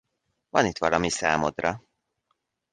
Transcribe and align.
Van 0.49 0.65
itt 0.65 0.77
valami 0.77 1.09
számodra! 1.09 1.83